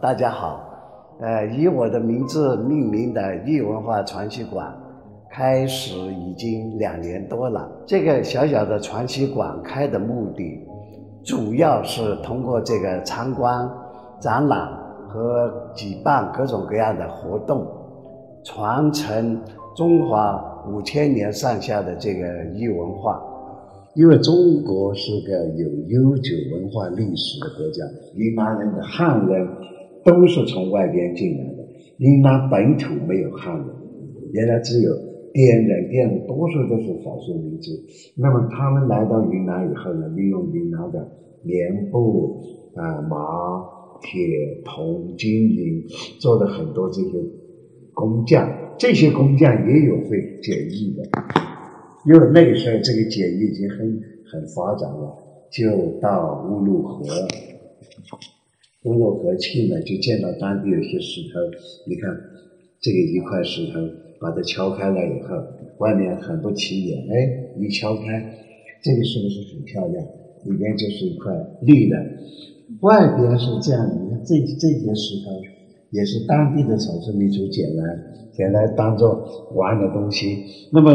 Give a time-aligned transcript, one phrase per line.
[0.00, 0.60] 大家好，
[1.20, 4.72] 呃，以我的名字命名的易文化传习馆
[5.28, 7.68] 开始已经两年多了。
[7.84, 10.64] 这个小小的传习馆开的目的，
[11.24, 13.68] 主要是通过这个参观、
[14.20, 14.68] 展览
[15.08, 17.66] 和举办各种各样的活动，
[18.44, 19.42] 传承
[19.74, 23.20] 中华五千年上下的这个易文化。
[23.94, 27.84] 因为中国是个有悠久文化历史的国家，
[28.14, 29.48] 云南人的汉人。
[30.08, 33.66] 都是从外边进来的，云南本土没有汉人，
[34.32, 34.90] 原来只有
[35.34, 37.72] 滇人，滇人多数都是少数民族。
[38.16, 41.06] 那么他们来到云南以后呢，利用云南的
[41.42, 42.40] 棉布
[42.74, 43.18] 啊、麻、
[44.00, 45.84] 铁、铜、金银
[46.18, 47.10] 做的很多这些
[47.92, 51.02] 工匠，这些工匠也有会剪艺的，
[52.06, 53.78] 因为那个时候这个剪艺已经很
[54.24, 55.18] 很发展了，
[55.50, 57.04] 就到乌鲁河。
[58.88, 61.38] 乌鲁河去呢，就见到当地有些石头。
[61.86, 62.08] 你看，
[62.80, 63.80] 这个一块石头，
[64.18, 65.36] 把它敲开了以后，
[65.76, 67.06] 外面很不起眼。
[67.10, 68.02] 哎，一敲开，
[68.82, 70.02] 这个是不是很漂亮？
[70.44, 71.96] 里边就是一块绿的，
[72.80, 73.94] 外边是这样的。
[73.94, 75.32] 你看这这些石头，
[75.90, 77.84] 也是当地的少数民族捡来
[78.32, 80.38] 捡来当做玩的东西。
[80.72, 80.90] 那么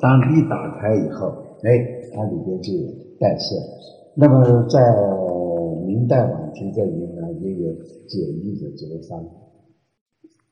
[0.00, 1.28] 当一打开以后，
[1.62, 1.78] 哎，
[2.12, 2.88] 它里边就有
[3.20, 3.54] 带色。
[4.16, 4.80] 那么在
[5.86, 7.72] 明代晚期在云南也有
[8.06, 9.24] 简易的折扇，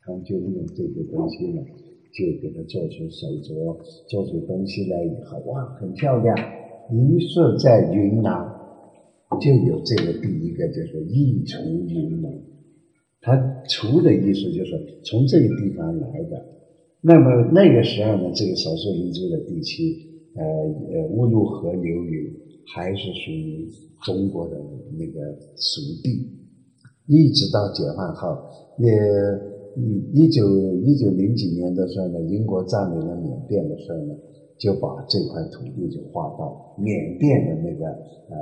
[0.01, 1.63] 他们就用这些东西呢，
[2.13, 6.37] 就给它做出手镯，做出东西来以后，哇，很漂亮。
[6.93, 8.49] 于是，在云南
[9.41, 12.33] 就有这个第一个，就是易除云南。
[13.21, 13.35] 它
[13.69, 16.45] “除”的意思就是从这个地方来的。
[17.01, 22.44] 那么那个时候呢，这个少数民族的地区，呃呃，乌鲁河流域。
[22.73, 23.69] 还是属于
[24.05, 24.57] 中国的
[24.99, 25.21] 那个
[25.57, 26.31] 属地，
[27.07, 28.37] 一直到解放后，
[28.79, 28.91] 也
[30.13, 30.49] 一九
[30.83, 34.15] 一九零几年的时候呢，英国占领了缅甸的时候呢，
[34.59, 38.37] 就把这块土地就划到缅甸的那个呃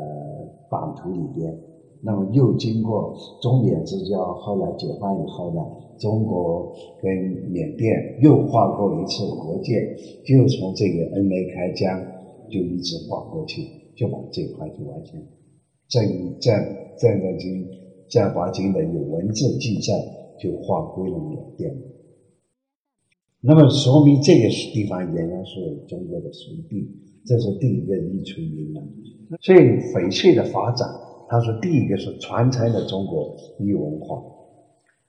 [0.71, 1.59] 版图里边。
[2.05, 5.61] 那么又经过中缅之交，后来解放以后呢，
[5.99, 7.17] 中国跟
[7.51, 9.97] 缅甸又划过一次国界，
[10.27, 12.05] 就从这个恩梅开江
[12.51, 13.82] 就一直划过去。
[13.95, 15.23] 就把这块就完全
[15.89, 16.03] 正
[16.41, 16.55] 正
[16.99, 17.69] 正正经
[18.09, 19.93] 正八经的有文字记载，
[20.41, 21.75] 就划归了缅甸。
[23.41, 26.89] 那么说明这个地方原来是中国的属地，
[27.27, 28.83] 这是第一个遗存云南。
[29.41, 30.89] 所以翡翠的发展，
[31.29, 34.23] 它是第一个是传承了中国玉文化。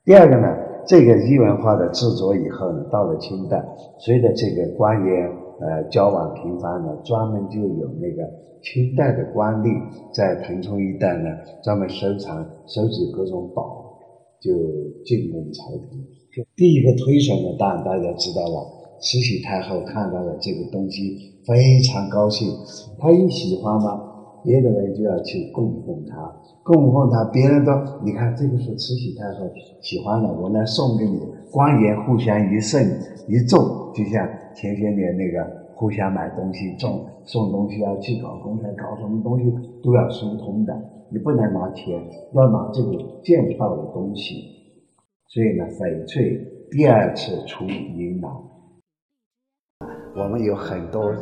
[0.04, 0.48] 第二个呢，
[0.86, 3.64] 这个玉文化的制作以后呢，到了清代，
[3.98, 5.43] 随着这个官员。
[5.60, 8.28] 呃，交往频繁呢，专门就有那个
[8.60, 9.70] 清代的官吏
[10.12, 11.30] 在腾冲一带呢，
[11.62, 13.98] 专门收藏、收集各种宝，
[14.40, 14.50] 就
[15.04, 16.04] 进贡朝廷。
[16.56, 22.48] 第一个推手呢，当然大家知道了，慈禧太后看到了这个东西，非常高兴。
[22.98, 24.00] 她一喜欢嘛，
[24.42, 27.70] 别的人就要去供奉她，供奉她，别人都
[28.04, 29.48] 你看这个是慈禧太后
[29.80, 31.20] 喜欢的，我来送给你。
[31.52, 32.80] 官员互相一送
[33.28, 33.60] 一赠，
[33.94, 34.28] 就像。
[34.54, 35.44] 前些年那个
[35.74, 40.72] 互相买东西、送送东西要去搞公差、搞什么东西都要疏通的，
[41.10, 42.00] 你不能拿钱，
[42.32, 44.34] 要拿这个见到的东西。
[45.28, 48.30] 所以呢，翡翠第二次出云南，
[50.16, 51.12] 我们有很多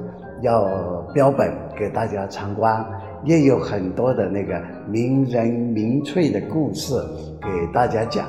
[0.43, 2.85] 要标本给大家参观，
[3.25, 6.95] 也有很多的那个名人名翠的故事
[7.41, 8.27] 给大家讲。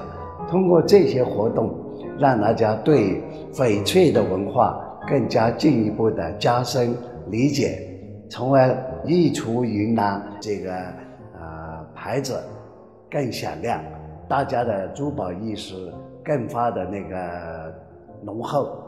[0.47, 1.69] 通过这些活动，
[2.17, 3.21] 让大家对
[3.51, 4.79] 翡翠的文化。
[5.07, 6.95] 更加进一步的加深
[7.27, 7.87] 理解，
[8.29, 8.75] 从而
[9.05, 12.41] 溢出云南这个呃牌子
[13.11, 13.81] 更响亮，
[14.27, 15.73] 大家的珠宝意识
[16.23, 17.73] 更发的那个
[18.23, 18.79] 浓厚。